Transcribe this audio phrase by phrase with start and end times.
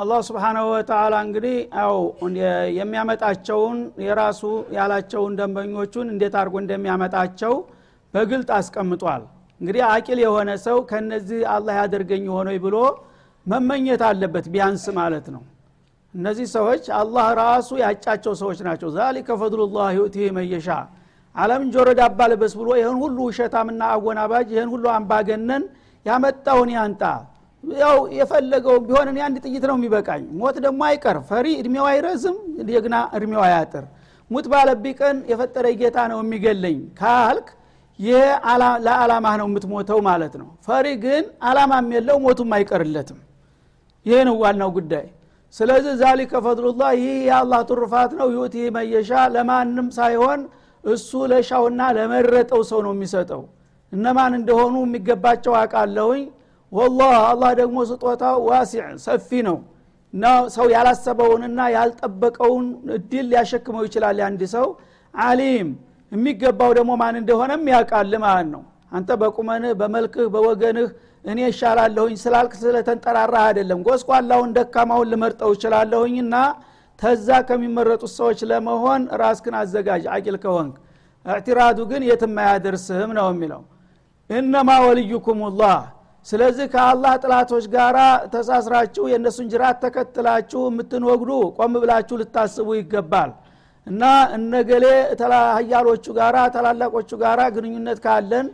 [0.00, 1.94] አላህ ስብሓናሁ ወተላ እንግዲህ ያው
[2.78, 4.42] የሚያመጣቸውን የራሱ
[4.76, 7.54] ያላቸውን ደንበኞቹን እንዴት አድርጎ እንደሚያመጣቸው
[8.14, 9.22] በግልጥ አስቀምጧል።
[9.60, 12.76] እንግዲህ አቂል የሆነ ሰው ከነዚህ አላህ ያደርገኝ ሆኖ ብሎ
[13.46, 15.42] መመኘት አለበት ቢያንስ ማለት ነው።
[16.14, 20.68] እነዚህ ሰዎች አላህ ራሱ ያጫቸው ሰዎች ናቸው። ዛሊከ ፈድሉላህ ዩእቲህ መየሻ
[21.36, 25.64] አለምን ጆሮ ዳባ ልበስ ብሎ ይህን ሁሉ ውሸታምና አወናባጅ ይህን ሁሉ አምባገነን
[26.06, 27.02] ያመጣውን ያምጣ
[27.64, 32.36] ያው የፈለገውን ቢሆን እኔ አንድ ጥይት ነው የሚበቃኝ። ሞት ደግሞ አይቀር ፈሪ እድሜው አይረዝም
[32.72, 33.84] ጀግና እድሜው አያጥር።
[34.30, 37.46] ሙት ባለኝ ቀን የፈጠረ ጌታ ነው የሚገለኝ ካልክ
[37.98, 38.24] ይህ
[38.86, 43.18] ለዓላማህ ነው የምትሞተው ማለት ነው። ፈሪ ግን አላማም የለው ሞቱም አይቀርለትም።
[44.06, 45.06] ይህ ነው ዋናው ጉዳይ።
[45.54, 50.40] ስለዚህ ذلك فضل الله ይህ የአላህ ትሩፋት ነው። يؤتيه من يشاء ለማንም ሳይሆን
[50.84, 53.42] እሱ ለሻውና ለመረጠው ሰው ነው የሚሰጠው።
[53.92, 56.22] እነማን እንደሆኑ የሚገባቸው አቃለሁኝ
[56.72, 59.58] ወላህ አላህ ደግሞ ስጦታው ዋሲዕ ሰፊ ነው።
[60.14, 60.24] እና
[60.54, 62.66] ሰው ያላሰበውንና ያልጠበቀውን
[62.96, 64.66] እድል ሊያሸክመው ይችላል አንድ ሰው።
[65.14, 65.68] አሊም
[66.12, 70.88] የሚገባው ደግሞ ማን እንደሆነም ያውቃል ማለት ነው። አንተ በቁመንህ በመልክህ በወገንህ
[71.24, 76.34] እኔ ይሻላለሁኝ ስላልክ ስለተንጠራራህ አይደለም። ጎስቋላውን ደካማውን ልመርጠው ይችላለሁኝና
[76.98, 80.76] ተዛ ከሚመረጡት ሰዎች ለመሆን ራስክን አዘጋጅ አቂል ከሆንክ።
[81.26, 83.62] እዕትራዱ ግን የትም አያደርስህም ነው የሚለው።
[84.30, 85.78] እነማ ወልዩኩም ላህ
[86.28, 87.96] ስለዚህ ከአላህ ጥላቶች ጋር
[88.32, 93.30] ተሳስራችሁ የእነሱን ጅራት ተከትላችሁ የምትንወግዱ ቆም ብላችሁ ልታስቡ ይገባል።
[93.86, 94.02] እና
[94.36, 94.84] እነገሌ
[95.56, 98.46] ሀያሎቹ ጋራ ታላላቆቹ ጋራ ግንኙነት ካለን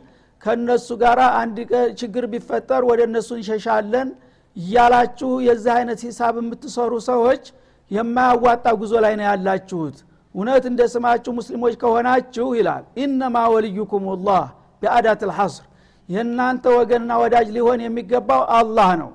[0.42, 1.56] ከነሱ ጋር አንድ
[2.00, 4.08] ችግር ቢፈጠር ወደ እነሱ እንሸሻለን
[4.56, 7.44] እያላችሁ የዚህ አይነት ሂሳብ የምትሰሩ ሰዎች
[7.90, 9.96] የማያዋጣ ጉዞ ላይ ነው ያላችሁት።
[10.34, 14.44] እውነት እንደ ስማችሁ ሙስሊሞች ከሆናችሁ ይላል ኢነማ ወልዩኩም ላህ
[14.82, 15.64] ቢአዳት ልሐስር
[16.08, 19.10] የእናንተ ወገንና ወዳጅ ሊሆን የሚገባው አላህ ነው።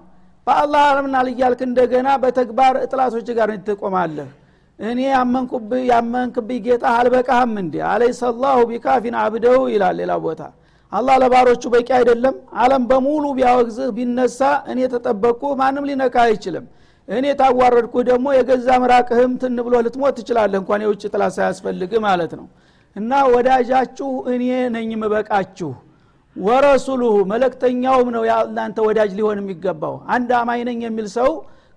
[0.48, 4.30] በአላህ አለምናል እያልክ እንደገና በተግባር እጥላቶች ጋር ትቆማለህ።
[4.80, 10.42] እኔ ያመንኩብህ ያመንክብኝ ጌታ አልበቃህም እንዲ አለይሰ ላሁ ቢካፊን አብደው ይላል ሌላ ቦታ።
[10.92, 14.40] አላህ ለባሮቹ በቂ አይደለም። አለም በሙሉ ቢያወግዝህ ቢነሳ
[14.72, 16.66] እኔ ተጠበቅኩ ማንም ሊነካ አይችልም።
[17.08, 22.48] እኔ ታዋረድኩ ደግሞ የገዛ ምራቅህም ትን ብሎ ልትሞት ትችላለህ። እንኳን የውጭ ጥላ ሳያስፈልግ ማለት ነው።
[22.96, 24.44] እና ወዳጃችሁ እኔ
[24.76, 25.72] ነኝ ምበቃችሁ
[26.35, 31.31] ወረሱሉሁ መለክተኛውም ነው እናንተ ወዳጅ ሊሆን የሚገባው። አንድ አማኝ ነኝ የሚል ሰው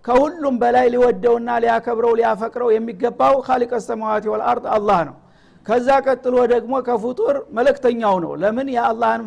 [0.04, 5.16] ከሁሉም በላይ ሊወደውና ሊያከብረው ሊያፈቅረው የሚገባው ካሊቀ ሰማዋት ወልአርድ አላህ ነው።
[5.66, 8.68] ከዛ ቀጥሎ ደግሞ ከፍጡር መለክተኛው ነው። ለምን?
[8.76, 9.22] የአላህን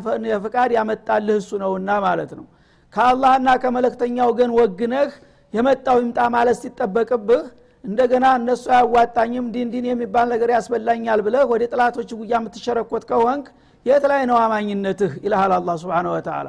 [0.45, 2.45] ፍቃድ ያመጣልህ እሱ ነውና ማለት ነው።
[2.93, 5.11] ከአላህና ከመለክተኛው ግን ወግነህ
[5.53, 7.43] የመጣው ይምጣ ማለት ሲጠበቅብህ
[7.83, 13.47] እንደገና እነሱ አያዋጣኝም ዲን ዲን የሚባል ነገር ያስበላኛል ብለህ ወደ ጥላቶች ጉያ የምትሸረኮት ከሆንክ
[13.85, 16.47] የት ላይ ነው አማኝነትህ ይልሃል አላ ስብን ወተላ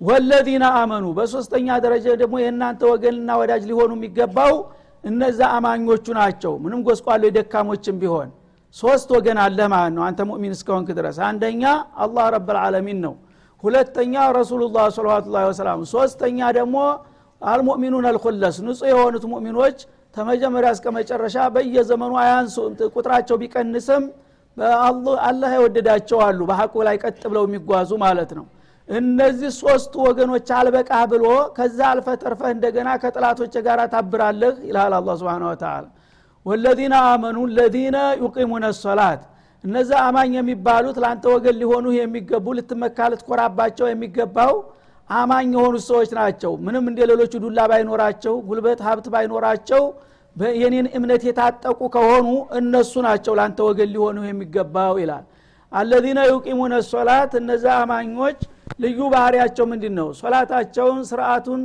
[0.00, 4.54] ወለዚነ አመኑ በሶስተኛ ደረጃ ደግሞ የእናንተ ወገንና ወዳጅ ሊሆኑ የሚገባው
[5.04, 8.28] እነዛ አማኞቹ ናቸው። ምንም ጎስቋሎ ደካሞችም ቢሆን
[8.76, 11.62] ሶስት ወገን አለ ማለት ነው። አንተ ሙእሚን እስከሆንክ ድረስ አንደኛ
[12.04, 13.14] አላህ ረብ ልዓለሚን ነው።
[13.62, 16.76] ሁለተኛ ረሱሉላህ ሰለዋቱ ወሰላም። ሶስተኛ ደግሞ
[17.42, 19.78] አልሙእሚኑን አልኩለስ ንጹህ የሆኑት ሙእሚኖች
[20.16, 22.56] ተመጀመሪያ እስከ መጨረሻ በየዘመኑ አያንሱ
[22.94, 24.02] ቁጥራቸው ቢቀንስም
[25.26, 28.46] አላህ የወደዳቸው አሉ። በሐቁ ላይ ቀጥ ብለው የሚጓዙ ማለት ነው።
[28.88, 31.24] እነዚህ ሶስቱ ወገኖች አልበቃህ ብሎ
[31.56, 35.84] ከዛ አልፈ ተርፈህ እንደገና ከጥላቶች ጋር ታብራለህ ይልሃል አላ ስብን ወተላ
[36.46, 39.20] ወለዚነ አመኑ ለዚነ ዩቂሙነ ሶላት።
[39.64, 44.54] እነዚ አማኝ የሚባሉት ለአንተ ወገን ሊሆኑ የሚገቡ ልትመካ ልትኮራባቸው የሚገባው
[45.10, 49.82] አማኝ የሆኑት ሰዎች ናቸው። ምንም እንደ ሌሎቹ ዱላ ባይኖራቸው ጉልበት ሀብት ባይኖራቸው
[50.56, 52.26] የኔን እምነት የታጠቁ ከሆኑ
[52.58, 55.24] እነሱ ናቸው ለአንተ ወገን ሊሆኑ የሚገባው ይላል።
[55.72, 58.38] አለዚነ ዩቂሙነ ሶላት እነዚ አማኞች
[58.80, 61.62] ልዩ ባህሪያቸው ምንድን ነው ሶላታቸውን ስርአቱን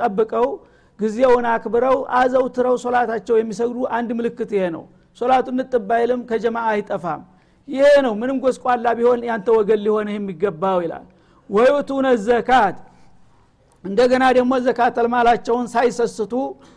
[0.00, 0.46] ጠብቀው
[1.00, 4.84] ጊዜውን አክብረው አዘውትረው ሶላታቸው የሚሰግዱ አንድ ምልክት ይሄ ነው።
[5.18, 7.22] ሶላቱ ንጥባይልም ከጀማ አይጠፋም።
[7.68, 11.06] ይሄ ነው ምንም ጎስቋላ ቢሆን ያንተ ወገን ሊሆንህ የሚገባው ይላል።
[11.50, 12.76] ወዩቱነ ዘካት
[13.86, 16.32] እንደገና ደግሞ ዘካተል ማላቸውን ሳይሰስቱ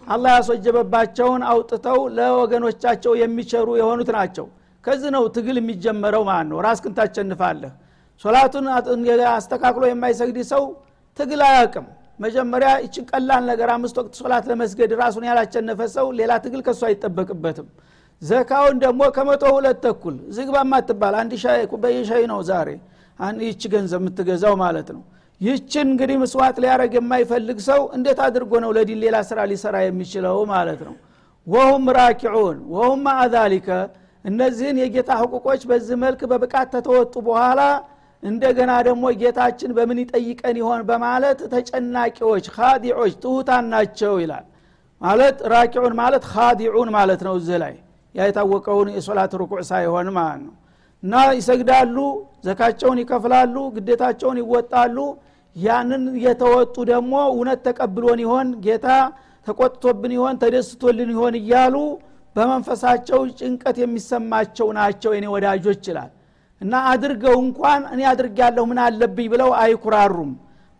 [0.07, 4.45] አላህ ያስወጀበባቸውን አውጥተው ለወገኖቻቸው የሚቸሩ የሆኑት ናቸው።
[4.83, 7.71] ከዚህ ነው ትግል የሚጀመረው ማለት ነው። ራስክን ታቸንፋለህ
[8.23, 8.65] ሶላቱን
[9.31, 10.63] አስተካክሎ የማይሰግድ ሰው
[11.19, 11.87] ትግል አያቅም
[12.19, 17.67] መጀመሪያ ይችን ቀላል ነገር አምስት ወቅት ሶላት ለመስገድ ራሱን ያላቸነፈ ሰው ሌላ ትግል ከሱ አይጠበቅበትም።
[18.21, 21.33] ዘካውን ደግሞ ከመቶ ሁለት ተኩል ዝግባ ማትባል አንድ
[21.71, 22.69] ኩባያ ሻይ ነው ዛሬ።
[23.45, 25.01] ይች ገንዘብ የምትገዛው ማለት ነው
[25.41, 30.81] ይችን እንግዲህ ምስዋት ሊያደረግ የማይፈልግ ሰው እንዴት አድርጎ ነው ለዲን ሌላ ስራ ሊሰራ የሚችለው ማለት
[30.87, 30.95] ነው?
[31.47, 33.69] ወሁም ራኪዑን ወሁም ማአዛሊከ
[34.25, 37.61] እነዚህን የጌታ ህቁቆች በዚህ መልክ በብቃት ተተወጡ በኋላ
[38.23, 44.45] እንደገና ደግሞ ጌታችን በምን ይጠይቀን ይሆን በማለት ተጨናቂዎች ካዲዖች ትሁታን ናቸው ይላል።
[45.01, 47.75] ማለት ራኪዑን ማለት ካዲዑን ማለት ነው እዚህ ላይ
[48.15, 50.53] ያ የታወቀውን የሶላት ርኩዕ ሳይሆን ማለት ነው።
[51.03, 51.97] እና ይሰግዳሉ
[52.45, 54.97] ዘካቸውን ይከፍላሉ ግዴታቸውን ይወጣሉ
[55.59, 58.47] ያንን የተወጡ ደግሞ እውነት ተቀብሎን ይሆን?
[58.65, 58.87] ጌታ
[59.47, 60.35] ተቆጥቶብን ይሆን?
[60.41, 61.33] ተደስቶልን ይሆን?
[61.41, 61.75] እያሉ
[62.35, 66.11] በመንፈሳቸው ጭንቀት የሚሰማቸው ናቸው። የኔ ወዳጆች ይላል።
[66.61, 70.31] እና አድርገው እንኳን እኔ አድርግ ያለሁ ምን አለብኝ ብለው አይኩራሩም።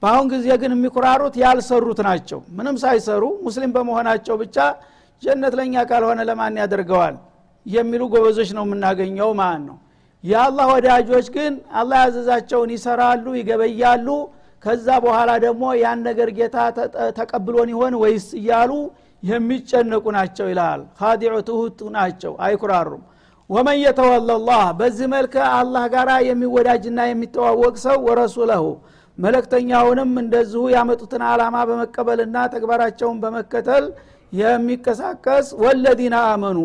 [0.04, 4.58] በአሁን ጊዜ ግን የሚኩራሩት ያልሰሩት ናቸው። ምንም ሳይሰሩ ሙስሊም በመሆናቸው ብቻ
[5.24, 7.16] ጀነት ለእኛ ካልሆነ ለማን ያደርገዋል?
[7.66, 9.78] የሚሉ ጎበዞች ነው የምናገኘው ማለት ነው።
[10.24, 14.08] የአላህ ወዳጆች ግን አላህ ያዘዛቸውን ይሰራሉ ይገበያሉ
[14.63, 16.56] ከዛ በኋላ ደግሞ ያን ነገር ጌታ
[17.19, 18.71] ተቀብሎን ይሆን ወይስ እያሉ
[19.23, 23.03] የሚጨነቁ ናቸው ይልሃል ካዲዑ ትሁት ናቸው አይኩራሩም።
[23.50, 24.29] ወመን የተወለ
[24.79, 28.65] በዚህ መልክ አላህ ጋር የሚወዳጅና የሚተዋወቅ ሰው ወረሱለሁ።
[29.17, 33.85] መለክተኛውንም እንደዚሁ ያመጡትን አላማ በመቀበልና ተግባራቸውን በመከተል
[34.33, 36.59] የሚቀሳቀስ ወለዚነ አመኑ።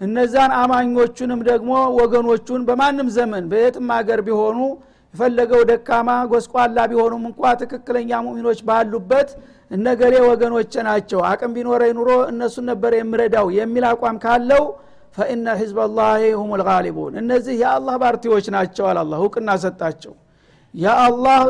[0.00, 4.58] እነዛን አማኞቹንም ደግሞ ወገኖቹን በማንም ዘመን በየትም ሀገር ቢሆኑ
[5.14, 9.30] የፈለገው ደካማ ጎስቋላ ቢሆኑም እንኳ ትክክለኛ ሙሚኖች ባሉበት
[9.70, 14.62] እነገሬ ወገኖች ናቸው። አቅም ቢኖረ ኑሮ እነሱን ነበር የምረዳው የሚል አቋም ካለው
[15.16, 16.10] ፈኢነ ህዝበላህ
[16.40, 20.12] ሁም ልጋሊቡን እነዚህ የአላህ ፓርቲዎች ናቸው አላላ እውቅና ሰጣቸው።
[20.74, 21.40] የአላህ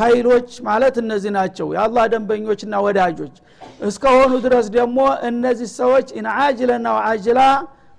[0.00, 3.36] ኃይሎች ማለት እነዚህ ናቸው። የአላህ ደንበኞችና ወዳጆች።
[3.88, 4.98] እስከሆኑ ድረስ ደግሞ
[5.28, 7.40] እነዚህ ሰዎች ኢንአጅለና አጅላ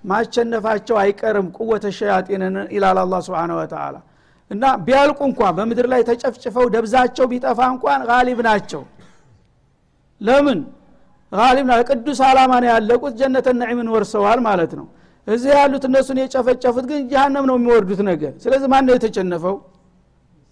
[0.04, 3.96] ማሸነፋቸው አይቀርም ቁወተ ሸያጢንን ይላል አላ ስብን ወተላ
[4.52, 8.82] እና ቢያልቁ እንኳን በምድር ላይ ተጨፍጭፈው ደብዛቸው ቢጠፋ እንኳን ጋሊብ ናቸው።
[10.22, 10.60] ለምን?
[11.32, 14.86] ጋሊብ ቅዱስ አላማ ነው ያለቁት ጀነተ ነዒምን ወርሰዋል ማለት ነው።
[15.28, 19.56] እዚህ ያሉት እነሱን የጨፈጨፉት ግን ጀሃነም ነው የሚወርዱት ነገር ስለዚህ ማን ነው የተጨነፈው?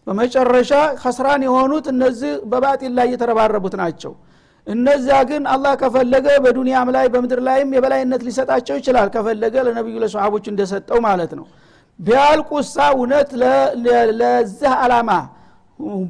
[0.08, 0.72] በመጨረሻ
[1.02, 4.12] ከስራን የሆኑት እነዚህ በባጢል ላይ እየተረባረቡት ናቸው።
[4.68, 11.00] እነዚያ ግን አላህ ከፈለገ በዱንያም ላይ በምድር ላይም የበላይነት ሊሰጣቸው ይችላል። ከፈለገ ለነቢዩ ለሰሃቦቹ እንደሰጠው
[11.08, 11.46] ማለት ነው
[12.00, 13.30] ቢያልቁሳ እውነት
[14.20, 15.12] ለዚህ አላማ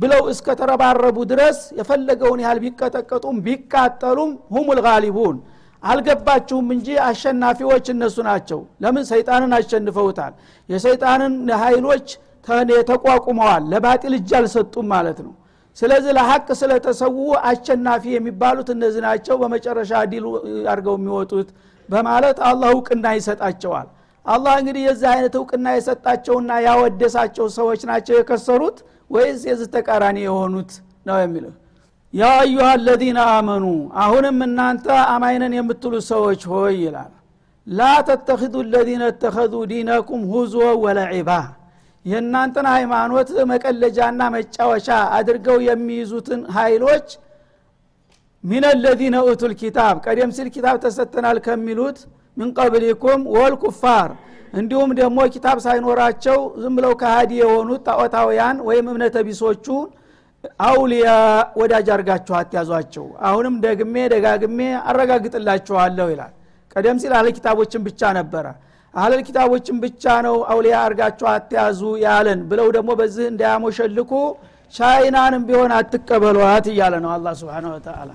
[0.02, 5.38] ብለው እስከተረባረቡ ድረስ የፈለገውን ያህል ቢቀጠቀጡም ቢቃጠሉም ሁም ልጋሊቡን
[5.84, 9.04] አልገባችሁም እንጂ አሸናፊዎች እነሱ ናቸው። ለምን?
[9.12, 10.34] ሰይጣንን አሸንፈውታል።
[10.70, 11.34] የሰይጣንን
[11.64, 12.08] ኃይሎች
[12.90, 15.34] ተቋቁመዋል። ለባጢል እጅ አልሰጡም ማለት ነው።
[15.78, 17.18] ስለዚህ ለሀቅ ስለተሰዉ
[17.50, 20.26] አሸናፊ የሚባሉት እነዚህ ናቸው። በመጨረሻ ዲሉ
[20.72, 21.50] አድርገው የሚወጡት
[21.90, 23.88] በማለት አላህ እውቅና ይሰጣቸዋል
[24.26, 28.78] አላህ እንግዲህ የዚህ አይነት እውቅና የሰጣቸውና ያወደሳቸው ሰዎች ናቸው የከሰሩት
[29.12, 30.72] ወይስ የዚህ ተቃራኒ የሆኑት
[31.08, 31.54] ነው የሚለው?
[32.14, 33.66] ያ አዩሃ አለዚነ አመኑ
[34.04, 37.12] አሁንም እናንተ አማይነን የምትሉ ሰዎች ሆይ ይላል።
[37.68, 41.30] ላ ተተኪዱ ለዚነ እተኸዙ ዲነኩም ሁዝወ ወለዒባ
[42.06, 44.88] የእናንተን ሃይማኖት መቀለጃና መጫወቻ
[45.18, 47.08] አድርገው የሚይዙትን ኃይሎች
[48.44, 52.00] ሚን ለዚነ ኡቱል ኪታብ ቀደም ሲል ኪታብ ተሰጥተናል ከሚሉት
[52.38, 54.10] ምን ቀብሊኩም ወልኩፋር።
[54.54, 59.66] እንዲሁም ደግሞ ኪታብ ሳይኖራቸው ዝም ብለው ከሃዲ የሆኑት ጣዖታውያን ወይም እምነተ ቢሶቹ
[60.66, 61.10] አውሊያ
[61.60, 64.60] ወዳጅ አርጋችሁ አትያዟቸው። አሁንም ደግሜ ደጋግሜ
[64.90, 66.34] አረጋግጥላችኋለሁ ይላል።
[66.76, 68.46] ቀደም ሲል አለ ኪታቦችን ብቻ ነበረ።
[68.94, 74.12] አህለል ኪታቦችን ብቻ ነው አውሊያ አርጋችሁ አትያዙ ያለን ብለው ደግሞ በዚህ እንዳያሞሸልኩ
[74.74, 78.12] ቻይናንም ቢሆን አትቀበሏት እያለ ነው አላ ስብን ወተላ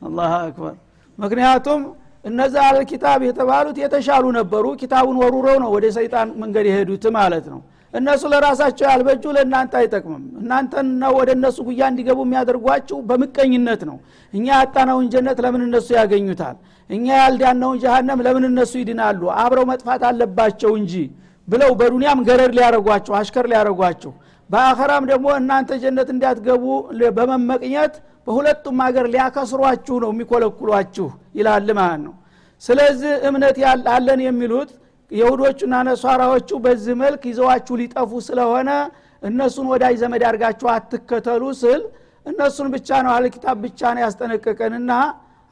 [0.00, 0.76] አላህ አክበር
[1.18, 1.80] ምክንያቱም
[2.24, 7.60] እነዛ አህለል ኪታብ የተባሉት የተሻሉ ነበሩ። ኪታቡን ወሩረው ነው ወደ ሰይጣን መንገድ የሄዱት ማለት ነው።
[7.94, 13.96] እነሱ ለራሳቸው ያልበጁ ለእናንተ አይጠቅምም። እናንተና ወደ እነሱ ጉያ እንዲገቡ የሚያደርጓችሁ በምቀኝነት ነው።
[14.32, 16.56] እኛ ያጣነውን ጀነት ለምን እነሱ ያገኙታል?
[16.90, 19.20] እኛ ያልዳነውን ጀሃነም ለምን እነሱ ይድናሉ?
[19.42, 20.92] አብረው መጥፋት አለባቸው እንጂ
[21.48, 24.12] ብለው በዱንያም ገረድ ሊያረጓችሁ አሽከር ሊያረጓችሁ
[24.50, 26.64] በአኸራም ደግሞ እናንተ ጀነት እንዲያትገቡ
[27.16, 27.94] በመመቅኘት
[28.28, 31.06] በሁለቱም ሀገር ሊያከስሯችሁ ነው የሚኮለኩሏችሁ
[31.38, 32.14] ይላል ማለት ነው።
[32.62, 33.58] ስለዚህ እምነት
[33.92, 34.70] አለን የሚሉት
[35.10, 38.70] የሁዶቹና ነሷራዎቹ በዚህ መልክ ይዘዋችሁ ሊጠፉ ስለሆነ
[39.22, 41.80] እነሱን ወዳጅ ዘመድ አድርጋችሁ አትከተሉ ስል
[42.26, 44.92] እነሱን ብቻ ነው አለኪታብ ብቻ ነው ያስጠነቀቀንና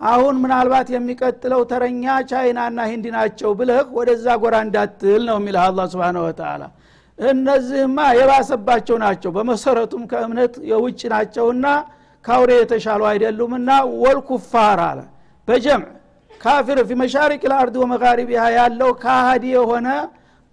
[0.01, 6.19] አሁን ምናልባት የሚቀጥለው ተረኛ ቻይናና ሂንዲ ናቸው ብለህ ወደዛ ጎራ እንዳትል ነው የሚልህ አላ ስብን
[6.27, 6.63] ወተላ
[7.19, 11.67] እነዚህማ የባሰባቸው ናቸው። በመሰረቱም ከእምነት የውጭ ናቸውና
[12.27, 13.71] ካውሬ የተሻሉ አይደሉምና
[14.03, 15.01] ወልኩፋር አለ።
[15.49, 15.91] በጀምዕ
[16.41, 19.89] ካፊር ፊ መሻሪቅ ልአርድ ወመጋሪቢሃ ያለው ካሃዲ የሆነ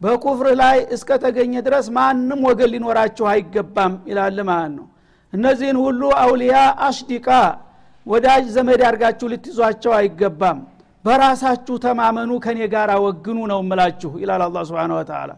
[0.02, 4.86] በኩፍር ላይ እስከተገኘ ድረስ ማንም ወገን ሊኖራችሁ አይገባም ይላል ማለት ነው።
[5.34, 6.56] እነዚህን ሁሉ አውሊያ
[6.88, 7.28] አሽዲቃ
[8.06, 10.60] ወዳጅ ዘመድ አድርጋችሁ ልትይዟቸው አይገባም።
[11.06, 15.32] በራሳችሁ ተማመኑ ከኔ ጋር ወግኑ ነው ምላችሁ ይላል አላ ስብን ወተላ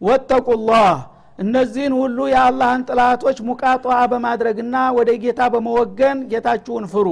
[0.00, 0.90] واتقوا الله
[1.38, 7.08] እነዚህን ሁሉ የአላህን ጠላቶች مقاطعة በማድረግና ወደ ጌታ በመወገን ጌታችሁን ፍሩ።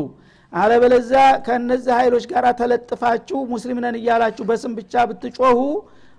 [0.52, 5.58] አለበለዚያ ከእነዚህ ኃይሎች ጋር ተለጥፋችሁ ሙስሊም ነን እያላችሁ በስም ብቻ ብትጮሁ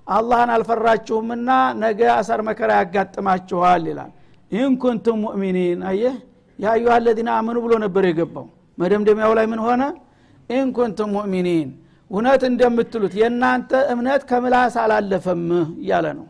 [0.07, 1.49] አላህን አልፈራችሁምና
[1.81, 4.11] ነገ አሳር መከራ ያጋጥማችኋል ይላል።
[4.51, 6.15] إن كنتم مؤمنين አየህ
[6.59, 8.45] يا أيها الذين آمنوا ብሎ ነበር የገባው።
[8.77, 9.81] መደምደሚያው ላይ ምን ሆነ?
[10.49, 11.69] إن كنتم مؤمنين።
[12.11, 15.43] እውነት እንደምትሉት የእናንተ እምነት ከምላስ አላለፈም
[15.81, 16.25] እያለ ነው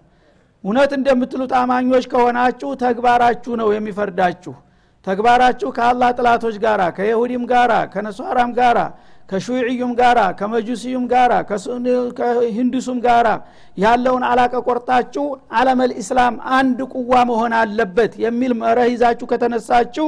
[0.64, 4.54] እውነት እንደምትሉት አማኞች ከሆናችሁ ተግባራችሁ ነው የሚፈርዳችሁ።
[5.08, 8.80] ተግባራችሁ ከአላህ ጥላቶች ጋራ ከይሁዲም ጋራ ከነሷራም ጋራ
[9.30, 11.32] ከሹዕዩም ጋራ ከመጁሲዩም ጋራ
[12.18, 13.28] ከሂንዱሱም ጋራ
[13.78, 15.26] ያለውን አላቀ ቆርጣችሁ
[15.60, 20.08] አለመል ኢስላም አንድ ቁዋ መሆን አለበት የሚል መረህ ይዛችሁ ከተነሳችሁ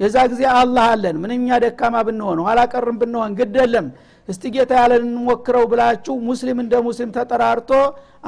[0.00, 3.88] የዛ ጊዜ አላህ አለን። ምንኛ ደካማ ብንሆን ኋላ ቀርም ብንሆን ግደለም
[4.30, 7.70] እስቲ ጌታ ያለን እንሞክረው ብላችሁ ሙስሊም እንደ ሙስሊም ተጠራርቶ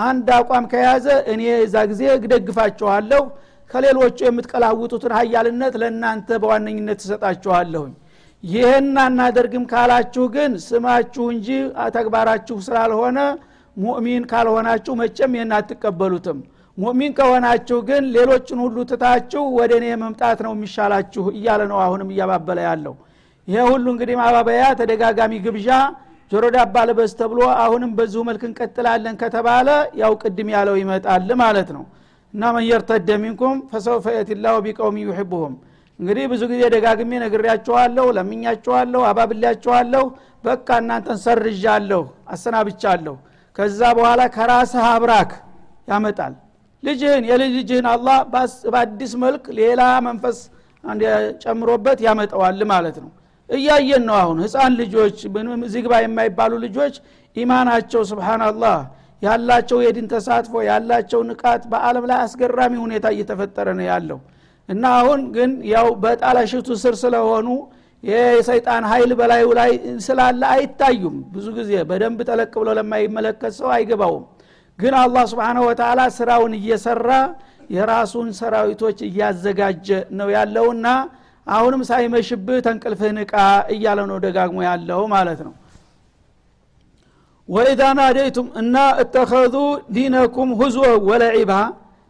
[0.06, 3.22] አንድ አቋም ከያዘ እኔ የዛ ጊዜ እደግፋችኋለሁ
[3.70, 7.92] ከሌሎቹ የምትቀላውጡትን ሀያልነት ለእናንተ በዋነኝነት ትሰጣችኋለሁኝ
[8.44, 11.48] ይህን አናደርግም ካላችሁ ግን ስማችሁ እንጂ
[11.96, 13.18] ተግባራችሁ ስላልሆነ
[13.76, 16.38] ሙእሚን ካልሆናችሁ መቼም ይህን አትቀበሉትም።
[16.78, 22.58] ሙእሚን ከሆናችሁ ግን ሌሎችን ሁሉ ትታችሁ ወደ እኔ መምጣት ነው የሚሻላችሁ እያለ ነው አሁንም እያባበለ
[22.68, 22.94] ያለው
[23.48, 25.68] ይሄ ሁሉ እንግዲህ ማባበያ ተደጋጋሚ ግብዣ
[26.32, 29.68] ጆሮ ዳባ ልበስ ተብሎ አሁንም በዚሁ መልክ እንቀጥላለን ከተባለ
[30.02, 31.84] ያው ቅድም ያለው ይመጣል ማለት ነው።
[32.34, 35.54] እና መን የርተደ ሚንኩም ፈሰውፈ የትላሁ ቢቀውም ዩሕቡሁም።
[36.00, 40.04] እንግዲህ ብዙ ጊዜ ደጋግሜ ነግሬያችኋለሁ ለምኛችኋለሁ አባብሌያችኋለሁ።
[40.44, 42.02] በቃ እናንተን ሰርዣለሁ
[42.34, 43.16] አሰናብቻለሁ።
[43.56, 45.32] ከዛ በኋላ ከራስህ አብራክ
[45.88, 46.34] ያመጣል።
[46.82, 48.16] ልጅህን የልጅ ልጅህን አላህ
[48.72, 50.38] በአዲስ መልክ ሌላ መንፈስ
[51.44, 53.10] ጨምሮበት ያመጠዋል ማለት ነው
[53.52, 55.16] እያየን ነው አሁን። ህፃን ልጆች
[55.74, 56.94] ዝግባ የማይባሉ ልጆች
[57.36, 58.76] ኢማናቸው ስብናላህ
[59.22, 64.18] ያላቸው የድን ተሳትፎ ያላቸው ንቃት በአለም ላይ አስገራሚ ሁኔታ እየተፈጠረ ነው ያለው።
[64.68, 67.48] እና አሁን ግን ያው በጣላሽቱ ስር ስለሆኑ
[68.02, 69.70] የሰይጣን ኃይል በላዩ ላይ
[70.06, 74.24] ስላለ አይታዩም። ብዙ ጊዜ በደንብ ጠለቅ ብሎ ለማይመለከት ሰው አይገባውም።
[74.78, 77.10] ግን አላህ ስብንሁ ወተላ ስራውን እየሰራ
[77.70, 80.86] የራሱን ሰራዊቶች እያዘጋጀ ነው ያለውና
[81.46, 83.34] አሁንም ሳይመሽብህ ተንቅልፍህ ንቃ
[83.74, 85.54] እያለ ነው ደጋግሞ ያለው ማለት ነው።
[87.48, 89.54] ወኢዛ ናደይቱም እና እተኸዙ
[89.96, 91.52] ዲነኩም ሁዝወ ወለዒባ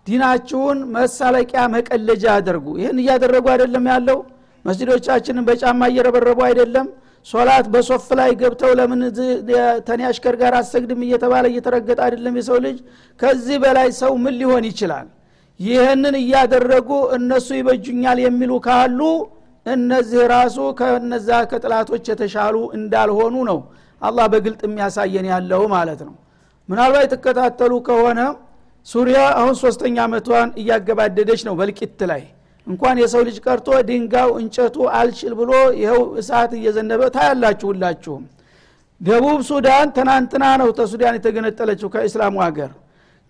[0.07, 4.19] ዲናችሁን መሳለቂያ መቀለጃ አድርጉ። ይህን እያደረጉ አይደለም ያለው።
[4.65, 6.87] መስጅዶቻችንን በጫማ እየረበረቡ አይደለም።
[7.27, 9.01] ሶላት በሶፍ ላይ ገብተው ለምን
[9.89, 12.79] ተኔ አሽከር ጋር አሰግድም እየተባለ እየተረገጠ አይደለም የሰው ልጅ?
[13.21, 15.07] ከዚህ በላይ ሰው ምን ሊሆን ይችላል
[15.61, 19.01] ይህንን እያደረጉ እነሱ ይበጁኛል የሚሉ ካሉ
[19.67, 23.59] እነዚህ ራሱ ከነዛ ከጥላቶች የተሻሉ እንዳልሆኑ ነው
[24.03, 26.15] አላህ በግልጥ የሚያሳየን ያለው ማለት ነው።
[26.69, 28.21] ምናልባት የተከታተሉ ከሆነ
[28.87, 32.23] ሱሪያ አሁን ሶስተኛ ዓመቷን እያገባደደች ነው በልቂት ላይ።
[32.67, 38.25] እንኳን የሰው ልጅ ቀርቶ ድንጋው እንጨቱ አልችል ብሎ ይኸው እሳት እየዘነበ ታያላችሁ ሁላችሁም።
[39.01, 42.71] ደቡብ ሱዳን ትናንትና ነው ተሱዳን የተገነጠለችው ከእስላሙ ሀገር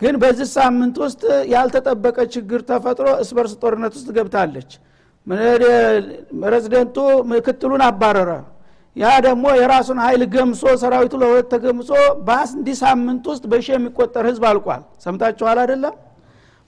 [0.02, 4.70] ግን በዚህ ሳምንት ውስጥ ያልተጠበቀ ችግር ተፈጥሮ እስበርስ ጦርነት ውስጥ ገብታለች።
[6.40, 6.96] ፕሬዝደንቱ
[7.30, 8.30] ምክትሉን አባረረ።
[8.96, 11.90] ያ ደግሞ የራሱን ኃይል ገምሶ ሰራዊቱ ለሁለት ተገምሶ
[12.26, 15.94] በአንድ ሳምንት ውስጥ በሺ የሚቆጠር ህዝብ አልቋል። ሰምታችኋል አይደለም?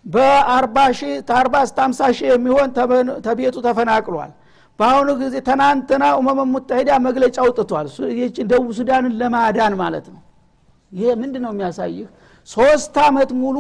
[0.04, 2.70] በአርባ ሺህ ተአርባ እስተ አምሳ ሺህ የሚሆን
[3.26, 4.32] ተቤቱ ተፈናቅሏል።
[4.78, 7.88] በአሁኑ ጊዜ ትናንትና ኡመመ ሙተሂዳ መግለጫ አውጥቷል።
[8.50, 10.20] ደቡብ ሱዳንን ለማዳን ማለት ነው።
[10.92, 12.06] ይሄ ምንድ ነው የሚያሳይህ
[12.48, 13.58] ሶስት አመት ሙሉ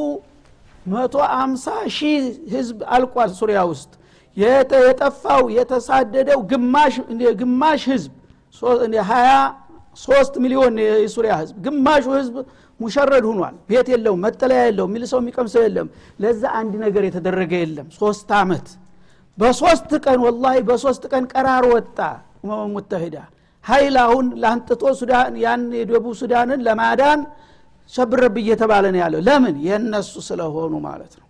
[0.86, 2.24] መቶ አምሳ ሺህ
[2.54, 3.92] ህዝብ አልቋል ሱሪያ ውስጥ።
[4.36, 6.40] የጠፋው የተሳደደው
[7.40, 8.12] ግማሽ ህዝብ
[9.10, 9.30] ሀያ
[9.98, 12.34] ሶስት ሚሊዮን የሱሪያ ህዝብ። ግማሹ ህዝብ
[12.80, 15.88] ሙሸረድ ሁኗል ቤት የለውም መጠለያ የለውም የሚል ሰው የሚቀምሰው የለም።
[16.20, 18.66] ለዛ አንድ ነገር የተደረገ የለም። ሶስት አመት
[19.38, 21.98] በሶስት ቀን ወላሂ በሶስት ቀን ቀራር ወጣ
[22.42, 23.16] ኡመመ ሙተሂዳ።
[23.64, 27.20] ሀይል አሁን ላንጥቶ ሱዳን ያን የደቡብ ሱዳንን ለማዳን
[27.92, 29.54] ሸብረብ እየተባለ ነው ያለው። ለምን?
[29.68, 31.26] የነሱ ስለሆኑ ማለት ነው።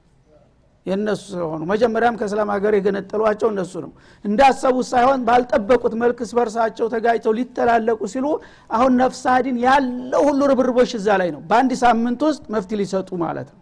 [0.87, 3.91] የነሱ ስለሆኑ። መጀመሪያም ከእስላም ሀገር የገነጠሏቸው እነሱ ነው።
[4.25, 8.27] እንዳሰቡት ሳይሆን ባልጠበቁት መልክ ስበርሳቸው ተጋጭተው ሊተላለቁ ሲሉ
[8.71, 13.61] አሁን ነፍሳዲን ያለው ሁሉ ርብርቦች እዛ ላይ ነው። በአንድ ሳምንት ውስጥ መፍትሄ ሊሰጡ ማለት ነው።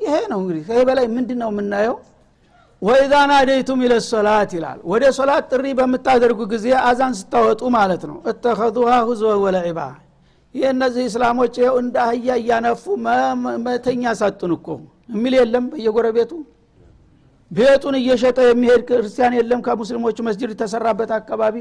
[0.00, 1.96] ይሄ ነው እንግዲህ። ከዚህ በላይ ምንድን ነው የምናየው?
[2.82, 8.90] ወኢዛ ናደይቱም ኢለ ሶላት ይላል። ወደ ሶላት ጥሪ በምታደርጉ ጊዜ አዛን ስታወጡ ማለት ነው። እተኸዙሃ
[9.08, 9.80] ሁዝወ ወለዒባ
[10.56, 12.84] ይህ እነዚህ እስላሞች ይኸው እንደ አህያ እያነፉ
[13.64, 14.68] መተኛ ሳጡን እኮ
[15.10, 16.32] የሚል የለም በየጎረቤቱ።
[17.50, 21.56] ቤቱን እየሸጠ የሚሄድ ክርስቲያን የለም። ከሙስሊሞቹ መስጅድ የተሰራበት አካባቢ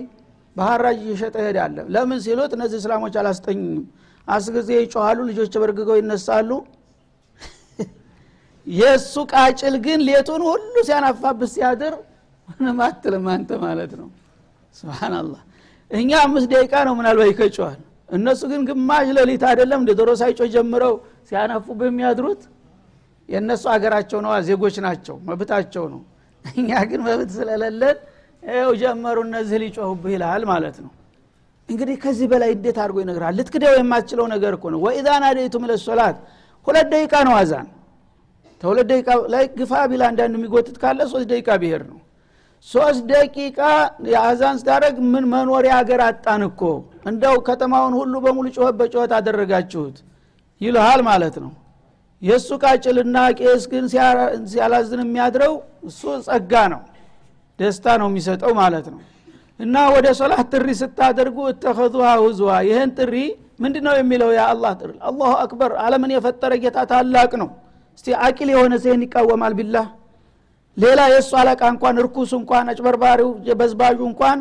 [0.56, 3.84] በሀራጅ እየሸጠ ይሄዳለ ለምን ሲሉት እነዚህ እስላሞች አላስጠኝም
[4.28, 6.50] አስ ጊዜ ይጮኋሉ ልጆች በርግገው ይነሳሉ።
[8.68, 11.96] የእሱ ቃጭል ግን ሌቱን ሁሉ ሲያናፋብስ ሲያድር
[12.52, 14.08] ምንም አትልም አንተ ማለት ነው።
[14.76, 15.42] ስብናላህ
[15.92, 20.94] እኛ አምስት ደቂቃ ነው ምናልባት ይከጨዋል እነሱ ግን ግማሽ ሌሊት አይደለም እንደ ዶሮ ሳይጮ ጀምረው
[21.30, 22.42] ሲያነፉ በሚያድሩት
[23.30, 26.02] የእነሱ አገራቸው ነዋ ዜጎች ናቸው መብታቸው ነው።
[26.46, 27.98] እኛ ግን መብት ስለሌለን
[28.64, 30.92] ው ጀመሩ እነዚህ ሊጮሁብህ ይልሃል ማለት ነው።
[31.70, 33.34] እንግዲህ ከዚህ በላይ እንዴት አድርጎ ይነግራል?
[33.40, 36.18] ልትክደው የማትችለው ነገር እኮ ነው። ወኢዛ ናደይቱም ለሶላት
[36.68, 37.68] ሁለት ደቂቃ ነው አዛን።
[38.62, 41.98] ተሁለት ደቂቃ ላይ ግፋ ቢል አንዳንዱ የሚጎትት ካለ ሶስት ደቂቃ ብሄር ነው
[42.70, 43.60] ሶስት ደቂቃ
[44.12, 46.62] የአዛን ስታደረግ ምን መኖሪያ ሀገር አጣን እኮ?
[47.10, 49.98] እንደው ከተማውን ሁሉ በሙሉ ጮኸት በጮኸት አደረጋችሁት
[50.62, 51.52] ይልሃል ማለት ነው።
[52.22, 53.86] የእሱ ቃጭልና ቄስ ግን
[54.52, 55.54] ሲያላዝን የሚያድረው
[55.90, 56.82] እሱ ጸጋ ነው
[57.60, 59.00] ደስታ ነው የሚሰጠው ማለት ነው።
[59.60, 63.14] እና ወደ ሶላት ጥሪ ስታደርጉ እተኸዙሃ ሁዝዋ ይህን ጥሪ
[63.60, 67.50] ምንድ ነው የሚለው የአላህ ጥሪ። አላሁ አክበር። አለምን የፈጠረ ጌታ ታላቅ ነው።
[67.98, 69.86] እስቲ አቂል የሆነ ሲህን ይቃወማል ቢላህ
[70.78, 73.30] ሌላ የእሱ አለቃ እንኳን እርኩስ እንኳን አጭበርባሪው
[73.60, 74.40] በዝባዡ እንኳን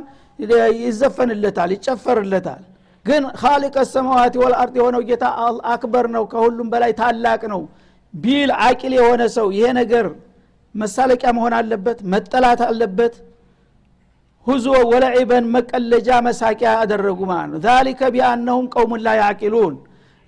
[0.83, 2.63] ይዘፈንለታል ይጨፈርለታል።
[3.05, 5.25] ግን ካሊቀ ሰማዋት ወልአርድ የሆነው ጌታ
[5.73, 7.63] አክበር ነው ከሁሉም በላይ ታላቅ ነው።
[8.15, 10.07] ቢል አቂል የሆነ ሰው ይሄ ነገር
[10.75, 13.15] መሳለቂያ መሆን አለበት መጠላት አለበት።
[14.47, 19.75] ሁዞ ወለዒበን መቀለጃ መሳቂያ አደረጉ ማለት ነው። ዛሊከ ቢአነሁም ቀውሙን ላ ያቂሉን።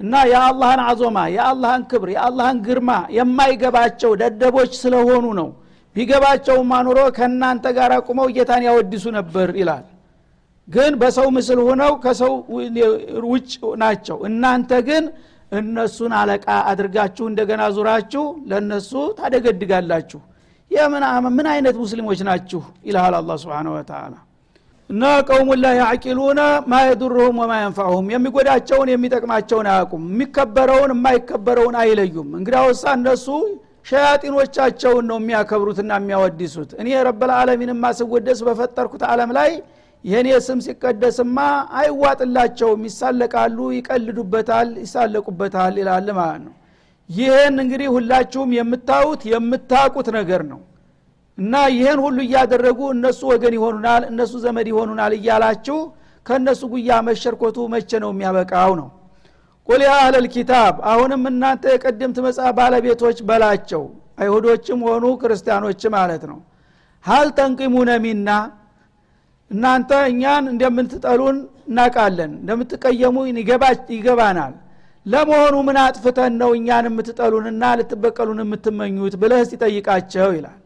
[0.00, 5.48] እና የአላህን አዞማ የአላህን ክብር የአላህን ግርማ የማይገባቸው ደደቦች ስለሆኑ ነው
[5.96, 9.84] ቢገባቸውማ ኑሮ ከእናንተ ጋር ቁመው ጌታን ያወድሱ ነበር ይላል።
[10.68, 12.32] ግን በሰው ምስል ሆነው ከሰው
[13.32, 13.50] ውጭ
[13.82, 15.04] ናቸው። እናንተ ግን
[15.52, 20.20] እነሱን አለቃ አድርጋችሁ እንደገና ዙራችሁ ለእነሱ ታደገድጋላችሁ።
[21.36, 22.60] ምን አይነት ሙስሊሞች ናችሁ?
[22.88, 24.14] ይልሃል አላ ስብን ወተላ
[24.90, 26.40] እና ቀውሙን ላ ያዕቂሉነ
[26.70, 27.38] ማ የዱርሁም
[28.14, 33.26] የሚጎዳቸውን የሚጠቅማቸውን አያውቁም። የሚከበረውን የማይከበረውን አይለዩም። እንግዲያውሳ እነሱ
[33.86, 39.50] ሸያጢኖቻቸውን ነው የሚያከብሩትና የሚያወድሱት። እኔ ረበልዓለሚን ማስወደስ በፈጠርኩት አለም ላይ
[40.04, 41.38] የእኔ ስም ሲቀደስማ
[41.80, 46.54] አይዋጥላቸውም። ይሳለቃሉ ይቀልዱበታል ይሳለቁበታል ይላል ማለት ነው።
[47.10, 50.60] ይህን እንግዲህ ሁላችሁም የምታዩት የምታቁት ነገር ነው።
[51.38, 55.78] እና ይህን ሁሉ እያደረጉ እነሱ ወገን ይሆኑናል እነሱ ዘመድ ይሆኑናል እያላችሁ
[56.26, 58.88] ከእነሱ ጉያ መሸርኮቱ መቼ ነው የሚያበቃው ነው
[59.68, 63.82] ቁል ያ አህለል ኪታብ አሁንም እናንተ የቀደምት መጽሐፍ ባለቤቶች በላቸው።
[64.18, 66.38] አይሁዶችም ሆኑ ክርስቲያኖች ማለት ነው።
[67.04, 68.28] ሀል ተንቂሙነ ሚና
[69.50, 71.36] እናንተ እኛን እንደምትጠሉን
[71.68, 73.16] እናቃለን እንደምትቀየሙ
[73.92, 74.54] ይገባናል።
[75.06, 80.58] ለመሆኑ ምን አጥፍተን ነው እኛን የምትጠሉንና ልትበቀሉን የምትመኙት ብለህ ሲጠይቃቸው ይላል።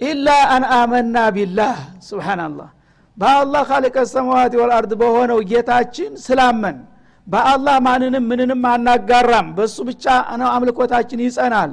[0.00, 1.76] ኢላ አን አመና ቢላህ
[2.06, 2.70] ስብናላህ
[3.16, 6.78] በአላህ ካሊቀ ሰማዋት ወልአርድ በሆነው ጌታችን ስላመን
[7.26, 10.04] በአላህ ማንንም ምንንም አናጋራም። በእሱ ብቻ
[10.40, 11.70] ነው አምልኮታችን ይጸናል።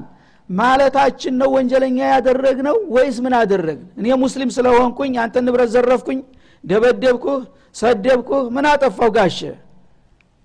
[0.49, 3.87] ማለታችን ነው ወንጀለኛ ያደረግነው ወይስ ምን አደረግን?
[3.99, 6.19] እኔ ሙስሊም ስለሆንኩኝ አንተ ንብረት ዘረፍኩኝ
[6.63, 7.41] ደበደብኩህ
[7.75, 9.39] ሰደብኩህ ምን አጠፋው ጋሸ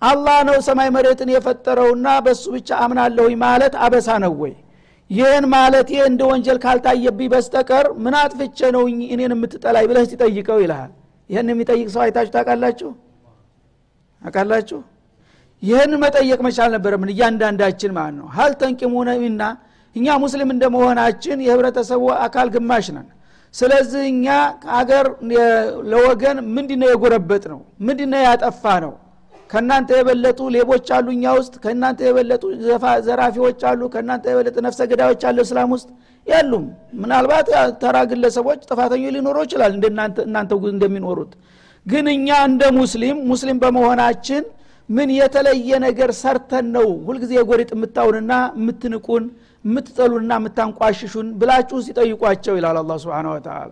[0.03, 4.55] አላህ ነው ሰማይ መሬትን የፈጠረውና በእሱ ብቻ አምናለሁኝ ማለት አበሳ ነው ወይ?
[5.11, 5.45] ይህን
[5.89, 10.93] ይህ እንደ ወንጀል ካልታየብኝ በስተቀር ምን አጥፍቼ ነው እኔን የምትጠላይ ብለህ ሲጠይቀው ይልሃል።
[11.31, 12.91] ይህን የሚጠይቅ ሰው አይታችሁ ታውቃላችሁ?
[14.23, 14.81] ታውቃላችሁ
[15.63, 19.43] ይህን መጠየቅ መቻል ነበረምን እያንዳንዳችን ማለት ነው። ሀል ተንቂሙነ ሚና
[19.97, 23.07] እኛ ሙስሊም እንደመሆናችን የህብረተሰቡ አካል ግማሽ ነን።
[23.55, 24.27] ስለዚህ እኛ
[24.79, 25.07] አገር
[25.91, 28.93] ለወገን ምንድነው የጎረበጥ ነው ምንድነው ያጠፋ ነው
[29.51, 32.43] ከእናንተ የበለጡ ሌቦች አሉ እኛ ውስጥ ከእናንተ የበለጡ
[33.07, 35.89] ዘራፊዎች አሉ ከእናንተ የበለጡ ነፍሰ ገዳዮች አሉ እስላም ውስጥ
[36.27, 36.65] የሉም።
[37.03, 37.49] ምናልባት
[37.83, 39.73] ተራ ግለሰቦች ጥፋተኞች ሊኖረው ይችላል
[40.27, 41.33] እናንተ እንደሚኖሩት።
[41.87, 44.45] ግን እኛ እንደ ሙስሊም ሙስሊም በመሆናችን
[44.89, 49.25] ምን የተለየ ነገር ሰርተን ነው ሁልጊዜ የጎሪጥ የምታውንና የምትንቁን
[49.65, 53.71] የምትጠሉንና የምታንቋሽሹን ብላችሁ ሲጠይቋቸው ይላል አላ ስብን ወተላ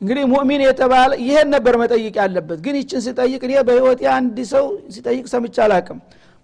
[0.00, 5.24] እንግዲህ ሙእሚን የተባለ ይሄን ነበር መጠይቅ ያለበት። ግን ይችን ሲጠይቅ እኔ በህይወት አንድ ሰው ሲጠይቅ
[5.32, 5.98] ሰምቻ አላቅም።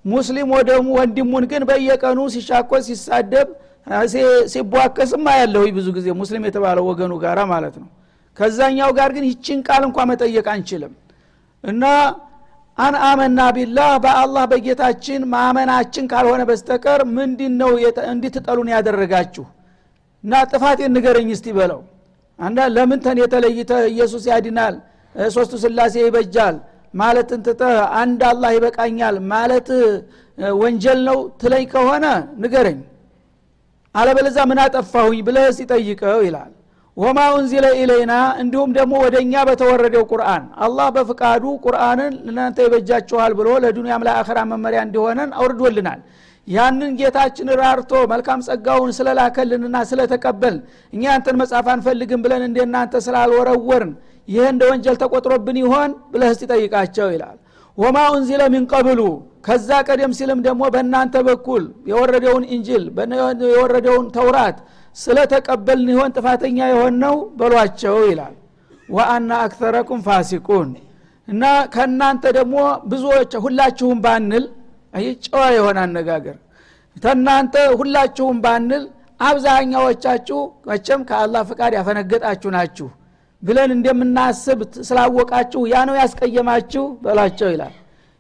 [0.05, 3.49] ሙስሊም ወደሙ ወንድሙን ግን በየቀኑ ሲሻኮስ ሲሳደብ
[4.53, 7.89] ሲቧከስም አያለሁ ብዙ ጊዜ ሙስሊም የተባለ ወገኑ ጋራ ማለት ነው።
[8.37, 10.93] ከዛኛው ጋር ግን ይችን ቃል እንኳ መጠየቅ አንችልም።
[11.65, 11.85] እና
[12.79, 17.71] አን አመና ቢላህ በአላህ በጌታችን ማመናችን ካልሆነ በስተቀር ምንድን ነው
[18.13, 19.45] እንዲትጠሉን ያደረጋችሁ?
[20.25, 21.81] እና ጥፋቴን ንገረኝ እስቲ በለው።
[22.39, 24.75] አንዳ ለምን የተለይተ ኢየሱስ ያድናል?
[25.31, 26.57] ሶስቱ ስላሴ ይበጃል?
[26.95, 29.69] ማለትን ትተህ አንድ አላህ ይበቃኛል ማለት
[30.61, 32.05] ወንጀል ነው ትለኝ ከሆነ
[32.43, 32.79] ንገረኝ።
[33.95, 36.53] አለበለዛ ምን አጠፋሁኝ ብለህ ሲጠይቀው ይላል
[36.97, 43.49] ወማ ኡንዚለ ኢለይና እንዲሁም ደግሞ ወደ እኛ በተወረደው ቁርአን። አላህ በፍቃዱ ቁርአንን ለናንተ ይበጃችኋል ብሎ
[43.65, 46.01] ለዱንያም ለአኸራ መመሪያ እንዲሆነን አውርዶልናል።
[46.49, 50.57] ያንን ጌታችን ራርቶ መልካም ጸጋውን ስለላከልንና ስለተቀበል
[50.93, 53.93] እኛ ያንተን መጽሐፍ አንፈልግም ብለን እንደ እናንተ ስላልወረወርን
[54.29, 57.37] ይህ እንደ ወንጀል ተቆጥሮብን ይሆን ብለህ እስቲ ጠይቃቸው ይላል።
[57.79, 58.65] ወማ ኡንዚለ ሚን
[59.47, 62.85] ከዛ ቀደም ሲልም ደግሞ በእናንተ በኩል የወረደውን እንጅል
[63.51, 64.57] የወረደውን ተውራት
[64.97, 68.35] ስለተቀበልን ይሆን ጥፋተኛ የሆነው በሏቸው ይላል።
[68.89, 70.69] ወአና አክተረኩም ፋሲቁን።
[71.29, 72.57] እና ከእናንተ ደግሞ
[72.91, 74.45] ብዙዎች ሁላችሁም ባንል
[74.99, 76.37] ይህ ጨዋ የሆነ አነጋገር።
[76.97, 78.85] ተናንተ ሁላችሁም ባንል
[79.21, 82.89] አብዛኛዎቻችሁ መቸም ከአላህ ፍቃድ ያፈነገጣችሁ ናችሁ
[83.43, 87.75] ብለን እንደምናስብ ስላወቃችሁ ያ ነው ያስቀየማችሁ በላቸው ይላል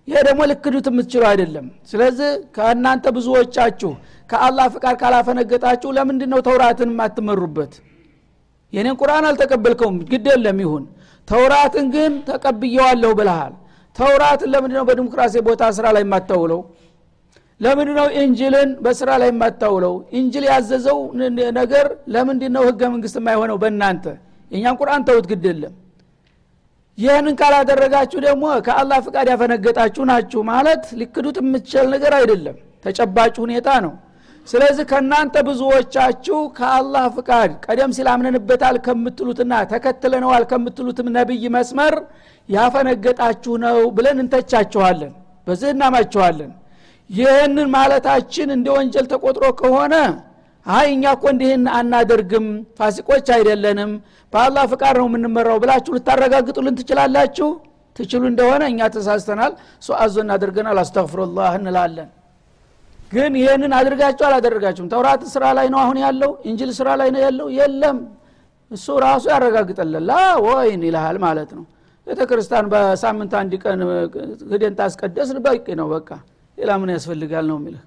[0.09, 3.90] ይሄ ደግሞ ልክዱት የምትችሉ አይደለም። ስለዚህ ከእናንተ ብዙዎቻችሁ
[4.31, 7.73] ከአላህ ፍቃድ ካላፈነገጣችሁ ለምንድን ነው ተውራትን የማትመሩበት?
[8.73, 10.85] የኔን ቁርአን አልተቀበልከውም ግድ የለም ይሁን።
[11.29, 13.55] ተውራትን ግን ተቀብየዋለሁ ብልሃል
[13.97, 16.61] ተውራትን ለምንድነው በዲሞክራሲ ቦታ ስራ ላይ የማታውለው?
[17.61, 19.95] ለምንድነው እንጅልን በስራ ላይ የማታውለው?
[20.19, 20.99] እንጅል ያዘዘው
[21.61, 24.05] ነገር ለምንድን ነው ህገ መንግስት የማይሆነው በእናንተ?
[24.51, 25.75] የእኛን ቁርአን ተውት ግድ የለም
[26.98, 33.92] ይህንን ካላደረጋችሁ ደግሞ ከአላህ ፍቃድ ያፈነገጣችሁ ናችሁ ማለት ሊክዱት የምትችል ነገር አይደለም። ተጨባጭ ሁኔታ ነው።
[34.46, 41.94] ስለዚህ ከእናንተ ብዙዎቻችሁ ከአላህ ፍቃድ ቀደም ሲል አምነንበታል ከምትሉትና ተከትለነዋል ከምትሉትም ነቢይ መስመር
[42.48, 45.12] ያፈነገጣችሁ ነው ብለን እንተቻችኋለን።
[45.46, 46.52] በዚህ እናማችኋለን።
[47.11, 49.94] ይህንን ማለታችን እንደ ወንጀል ተቆጥሮ ከሆነ
[50.66, 52.46] አይ እኛ እኮ እንዲህን አናደርግም
[52.79, 53.90] ፋሲቆች አይደለንም
[54.33, 57.48] በአላህ ፍቃድ ነው የምንመራው ብላችሁ ልታረጋግጡልን ትችላላችሁ
[57.96, 59.52] ትችሉ እንደሆነ እኛ ተሳስተናል
[60.05, 62.09] አዞ እናደርገናል አስተፍሩላህ እንላለን
[63.12, 67.48] ግን ይህንን አድርጋችሁ አላደረጋችሁም ተውራት ስራ ላይ ነው አሁን ያለው እንጅል ስራ ላይ ነው ያለው
[67.59, 67.98] የለም
[68.70, 70.14] እሱ ራሱ ያረጋግጠለን ላ
[70.46, 71.64] ወይን ይልሃል ማለት ነው
[72.07, 73.81] ቤተ ክርስቲያን በሳምንት አንድ ቀን
[74.52, 76.11] ህደን ታስቀደስን በቂ ነው በቃ
[76.59, 77.85] ሌላ ምን ያስፈልጋል ነው የሚልህ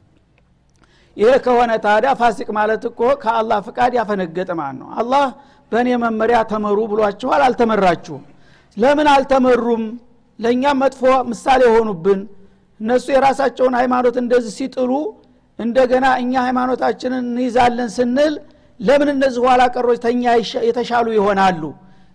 [1.20, 5.26] ይሄ ከሆነ ታዲያ ፋሲቅ ማለት እኮ ከአላህ ፍቃድ ያፈነገጠ ማለት ነው አላህ
[5.72, 7.42] በእኔ መመሪያ ተመሩ ብሏችኋል?
[7.48, 8.22] አልተመራችሁም።
[8.78, 9.84] ለምን አልተመሩም?
[10.40, 11.02] ለእኛም መጥፎ
[11.32, 12.20] ምሳሌ የሆኑብን
[12.80, 14.92] እነሱ የራሳቸውን ሃይማኖት እንደዚህ ሲጥሉ
[15.60, 18.34] እንደገና እኛ ሃይማኖታችንን እንይዛለን ስንል
[18.80, 20.24] ለምን እነዚህ ኋላ ቀሮች ተኛ
[20.70, 21.62] የተሻሉ ይሆናሉ?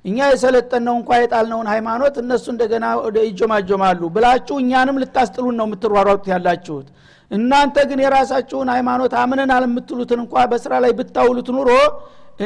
[0.04, 2.86] እኛ የሰለጠነው እንኳ የጣልነውን ሃይማኖት እነሱ እንደገና
[3.28, 6.88] ይጆማጆማሉ ብላችሁ እኛንም ልታስጥሉን ነው የምትሯሯጡት ያላችሁት
[7.30, 11.70] እናንተ ግን የራሳችሁን ሃይማኖት አምነናል የምትሉትን እንኳ በስራ ላይ ብታውሉት ኑሮ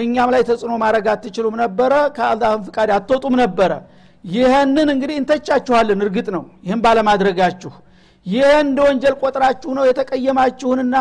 [0.01, 3.73] እኛም ላይ ተጽዕኖ ማድረግ አትችሉም ነበረ ከአላህም ፍቃድ አትወጡም ነበረ።
[4.25, 7.73] ይህንን እንግዲህ እንተቻችኋለን እርግጥ ነው። ይህን ባለማድረጋችሁ
[8.27, 10.95] ይህ እንደ ወንጀል ቆጥራችሁ ነው የተቀየማችሁንና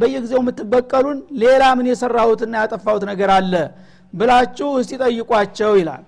[0.00, 3.54] በየጊዜው የምትበቀሉን ሌላ ምን የሰራሁትና ያጠፋሁት ነገር አለ
[4.14, 6.02] ብላችሁ እስቲ ጠይቋቸው ይላል።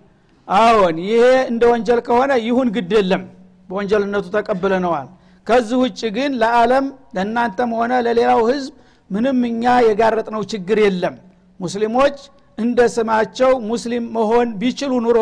[0.48, 3.22] አዎን ይሄ እንደ ወንጀል ከሆነ ይሁን ግድ የለም።
[3.68, 5.08] በወንጀልነቱ ተቀብለነዋል
[5.46, 8.72] ከዚህ ውጭ ግን ለዓለም ለእናንተም ሆነ ለሌላው ህዝብ
[9.10, 11.16] ምንም እኛ የጋረጥነው ችግር የለም።
[11.60, 12.16] ሙስሊሞች
[12.58, 15.18] እንደ ስማቸው ሙስሊም መሆን ቢችሉ ኑሮ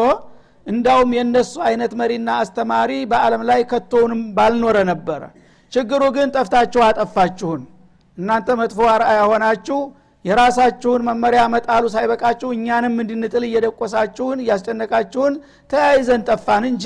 [0.67, 5.23] እንዳውም የእነሱ አይነት መሪና አስተማሪ በአለም ላይ ከቶውንም ባልኖረ ነበረ።
[5.73, 7.63] ችግሩ ግን ጠፍታችሁ አጠፋችሁን።
[8.19, 9.79] እናንተ መጥፎ አርአያ ሆናችሁ
[10.25, 15.35] የራሳችሁን መመሪያ መጣሉ ሳይበቃችሁ እኛንም እንድንጥል እየደቆሳችሁን እያስጨነቃችሁን
[15.71, 16.85] ተያይዘን ጠፋን እንጂ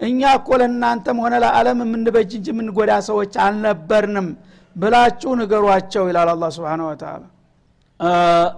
[0.00, 4.28] እኛ እኮ ለእናንተም ሆነ ለዓለም የምንበጅ እንጂ የምንጎዳ ሰዎች አልነበርንም
[4.76, 7.22] ብላችሁ ንገሯቸው ይላል አላ ስብን ወተላ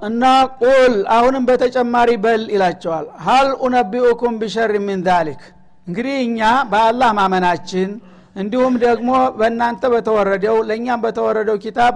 [0.08, 0.22] እና
[0.60, 5.42] ቁል አሁንም በተጨማሪ በል ይላቸዋል። ሀል ኡነቢኡኩም ቢሸር ሚን ዛሊክ።
[5.86, 6.40] እንግዲህ እኛ
[6.72, 7.90] በአላህ ማመናችን
[8.36, 11.94] እንዲሁም ደግሞ በእናንተ በተወረደው ለእኛም በተወረደው ኪታብ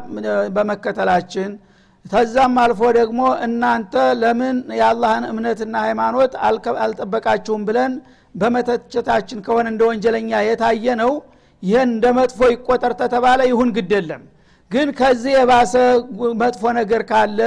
[0.57, 1.51] በመከተላችን
[2.05, 6.33] ተዛም አልፎ ደግሞ እናንተ ለምን የአላህን እምነትና ሃይማኖት
[6.79, 7.93] አልጠበቃችሁም ብለን
[8.35, 11.13] በመተቸታችን ከሆነ እንደ ወንጀለኛ የታየ ነው
[11.63, 14.23] ይህን እንደ መጥፎ ይቆጠር ተተባለ ይሁን ግድ የለም።
[14.71, 15.75] ግን ከዚህ የባሰ
[16.43, 17.41] መጥፎ ነገር ካለ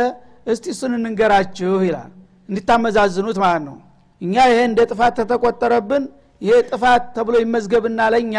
[0.47, 2.11] እስቲ እሱን እንንገራችሁ ይላል።
[2.49, 3.77] እንዲታመዛዝኑት ማለት ነው።
[4.21, 6.03] እኛ ይሄ እንደ ጥፋት ተተቆጠረብን
[6.41, 8.35] ይሄ ጥፋት ተብሎ ይመዝገብና ለእኛ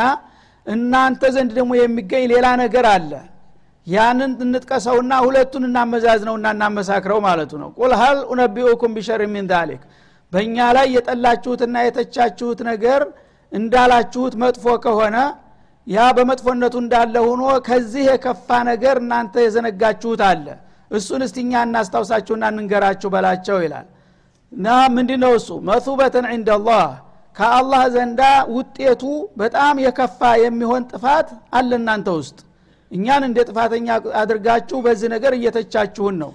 [0.66, 3.10] እናንተ ዘንድ ደግሞ የሚገኝ ሌላ ነገር አለ።
[3.86, 9.82] ያንን እንጥቀሰውና ሁለቱን እናመዛዝነውና እናመሳክረው ማለቱ ነው። ቁል ሀል ኡነቢኡኩም ቢሸር ሚን ዛሊክ
[10.32, 13.02] በእኛ ላይ የጠላችሁትና የተቻችሁት ነገር
[13.52, 15.16] እንዳላችሁት መጥፎ ከሆነ
[15.86, 20.46] ያ በመጥፎነቱ እንዳለ ሆኖ ከዚህ የከፋ ነገር እናንተ የዘነጋችሁት አለ።
[20.90, 23.86] እሱን እስቲኛ እናስታውሳችሁና እንንገራችሁ በላቸው ይላል።
[24.52, 25.48] እና ምንድ ነው እሱ?
[25.68, 26.84] መቱበተን ዕንደላህ
[27.36, 28.20] ከአላህ ዘንዳ
[28.56, 29.02] ውጤቱ
[29.40, 32.38] በጣም የከፋ የሚሆን ጥፋት አለ እናንተ ውስጥ።
[32.90, 33.88] እኛን እንደ ጥፋተኛ
[34.20, 36.30] አድርጋችሁ በዚህ ነገር እየተቻችሁን ነው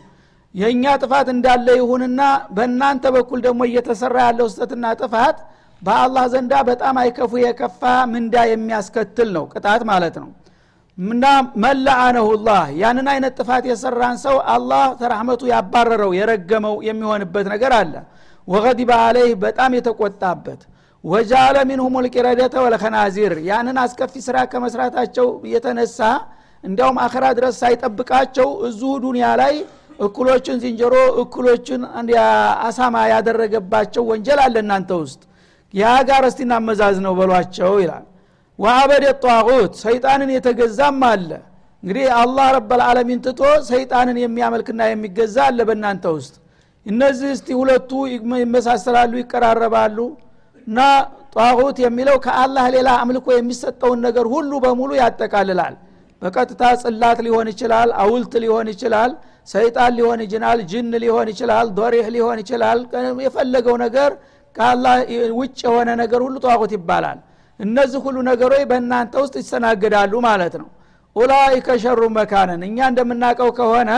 [0.55, 2.21] የእኛ ጥፋት እንዳለ ይሁንና
[2.55, 5.37] በእናንተ በኩል ደግሞ እየተሰራ ያለው ስጠትና ጥፋት
[5.81, 10.29] በአላህ ዘንዳ በጣም አይከፉ የከፋ ምንዳ የሚያስከትል ነው። ቅጣት ማለት ነው።
[10.97, 11.25] እና
[11.63, 17.93] መላአነሁ ላህ ያንን አይነት ጥፋት የሰራን ሰው አላህ ተራህመቱ ያባረረው የረገመው የሚሆንበት ነገር አለ።
[18.47, 20.61] ወገዲበ አለይህ በጣም የተቆጣበት
[21.03, 25.99] ወጃለ ሚንሁም ልቂረደተ ወለከናዚር ያንን አስከፊ ስራ ከመስራታቸው የተነሳ
[26.63, 29.53] እንዲያውም አኸራ ድረስ ሳይጠብቃቸው እዚሁ ዱኒያ ላይ
[30.01, 31.81] እኩሎችን ዝንጀሮ እኩሎችን
[32.65, 35.21] አሳማ ያደረገባቸው ወንጀል አለ እናንተ ውስጥ።
[35.73, 38.05] ያ ጋር እስቲ እናመዛዝ ነው በሏቸው ይላል።
[38.59, 41.29] ወአበደ ጧቁት ሰይጣንን የተገዛም አለ።
[41.83, 46.35] እንግዲህ አላህ ረበልዓለሚን ትቶ ሰይጣንን የሚያመልክና የሚገዛ አለ በእናንተ ውስጥ።
[46.85, 47.91] እነዚህ እስቲ ሁለቱ
[48.43, 49.97] ይመሳሰላሉ ይቀራረባሉ።
[50.67, 50.79] እና
[51.35, 55.75] ጧቁት የሚለው ከአላህ ሌላ አምልኮ የሚሰጠውን ነገር ሁሉ በሙሉ ያጠቃልላል
[56.21, 59.11] በቀጥታ ጽላት ሊሆን ይችላል አውልት ሊሆን ይችላል
[59.47, 62.79] ሰይጣን ሊሆን ይችላል ጅን ሊሆን ይችላል ዶሪህ ሊሆን ይችላል።
[63.25, 64.11] የፈለገው ነገር
[64.55, 64.95] ከአላህ
[65.39, 67.19] ውጭ የሆነ ነገር ሁሉ ጧቁት ይባላል።
[67.59, 70.67] እነዚህ ሁሉ ነገሮች በእናንተ ውስጥ ይስተናገዳሉ ማለት ነው።
[71.15, 73.91] ኡላይከ ሸሩ መካነን እኛ እንደምናውቀው ከሆነ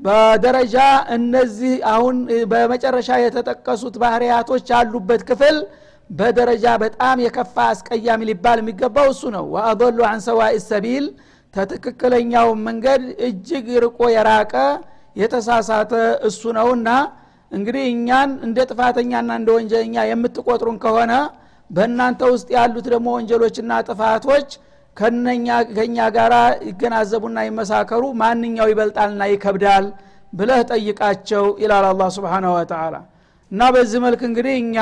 [0.00, 0.76] በደረጃ
[1.16, 2.16] እነዚህ አሁን
[2.50, 5.56] በመጨረሻ የተጠቀሱት ባህርያቶች ያሉበት ክፍል
[6.10, 11.06] በደረጃ በጣም የከፋ አስቀያሚ ሊባል የሚገባው እሱ ነው። ወአضሉ አን ሰዋኢ ሰቢል
[11.56, 14.54] ተትክክለኛው መንገድ እጅግ ርቆ የራቀ
[15.16, 15.92] የተሳሳተ
[16.28, 16.88] እሱ ነውና
[17.52, 21.12] እንግዲህ እኛን እንደ ጥፋተኛና እንደ ወንጀለኛ የምትቆጥሩን ከሆነ
[21.70, 24.48] በእናንተ ውስጥ ያሉት ደግሞ ወንጀሎችና ጥፋቶች
[25.76, 26.32] ከኛ ጋር
[26.68, 29.86] ይገናዘቡና ይመሳከሩ ማንኛው ይበልጣልና ይከብዳል
[30.32, 32.94] ብለህ ጠይቃቸው ይላል አላ ስብንሁ ወተላ
[33.52, 34.76] እና በዚህ መልክ እንግዲህ እኛ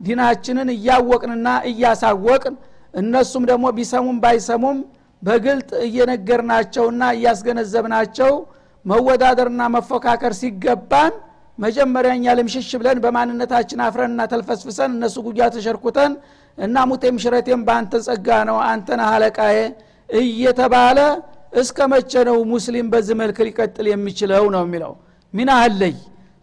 [0.00, 2.54] ዲናችንን እያወቅንና እያሳወቅን
[2.94, 4.78] እነሱም ደግሞ ቢሰሙም ባይሰሙም
[5.22, 8.32] በግልጥ እየነገርናቸውና እያስገነዘብናቸው
[8.84, 11.14] መወዳደርና መፎካከር ሲገባን
[11.58, 16.12] መጀመሪያ እኛ ልምሽሽ ብለን በማንነታችን አፍረንና ተልፈስፍሰን እነሱ ጉያ ተሸርኩተን
[16.58, 19.58] እና ሙቴም ሽረቴም በአንተ ጸጋ ነው አንተን አለቃዬ
[20.08, 20.98] እየተባለ
[21.60, 24.92] እስከ መቼ ነው ሙስሊም በዚህ መልክ ሊቀጥል የሚችለው ነው የሚለው?
[25.34, 25.94] ሚና አለይ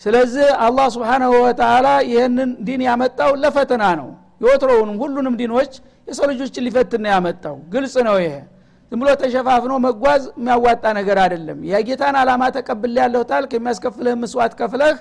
[0.01, 4.09] ስለዚህ አላህ ስብሓናሁ ወተላ ይህንን ዲን ያመጣው ለፈተና ነው።
[4.41, 5.73] የወትሮውንም ሁሉንም ዲኖች
[6.07, 8.33] የሰው ልጆችን ሊፈትን ያመጣው። ግልጽ ነው ይሄ
[8.95, 14.95] ዝም ብሎ ተሸፋፍኖ መጓዝ የሚያዋጣ ነገር አይደለም። የጌታን አላማ ተቀብል ያለሁ ታልክ የሚያስከፍልህ ምስዋት ከፍለህ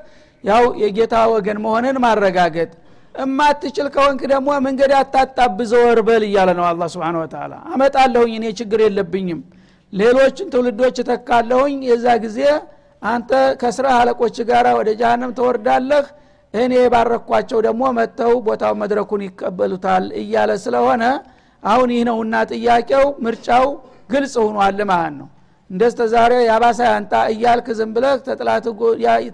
[0.45, 2.71] ያው የጌታ ወገን መሆንን ማረጋገጥ።
[3.15, 8.83] እማትችል ከሆንክ ደግሞ መንገድ አታጣብ ዘወር በል እያለ ነው አላ ስብን ወተላ አመጣለሁኝ እኔ ችግር
[8.87, 9.41] የለብኝም።
[9.93, 12.41] ሌሎችን ትውልዶች እተካለሁኝ የዛ ጊዜ
[13.03, 13.31] አንተ
[13.63, 16.05] ከስራ አለቆች ጋር ወደ ጃሃንም ተወርዳለህ
[16.55, 21.05] እኔ የባረኳቸው ደግሞ መጥተው ቦታው መድረኩን ይቀበሉታል እያለ ስለሆነ
[21.64, 23.66] አሁን ይህ ነውና ጥያቄው ምርጫው
[24.11, 25.29] ግልጽ ሆኗል ማለት ነው።
[25.70, 28.66] እንደስተ ዛሬ የአባሳ ያንጣ እያልክ ዝም ብለህ ተጥላት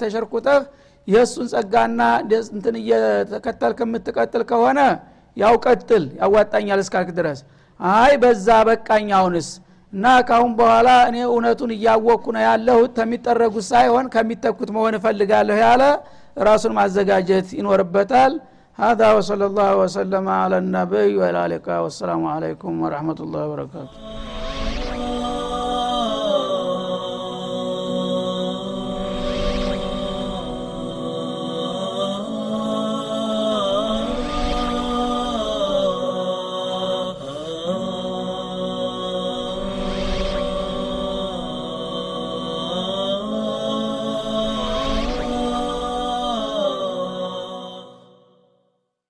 [0.02, 0.60] ተሸርኩተህ
[1.08, 2.00] የእሱን ጸጋና
[2.50, 4.80] እንትን እየተከተልክ የምትቀጥል ከሆነ
[5.36, 7.40] ያው ቀጥል ያዋጣኛል እስካልክ ድረስ።
[7.80, 9.48] አይ በዛ በቃኝ አሁንስ።
[9.92, 15.82] እና ካሁን በኋላ እኔ እውነቱን እያወቅኩ ነው ያለሁት። ከሚጠረጉት ሳይሆን ከሚተኩት መሆን እፈልጋለሁ ያለ
[16.48, 18.32] ራሱን ማዘጋጀት ይኖርበታል
[18.80, 23.96] هذا وصلى الله وسلم على النبي وعلى اله والسلام عليكم ورحمة الله وبركاته.